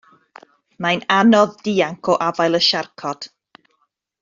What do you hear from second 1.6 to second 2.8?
dianc o afael y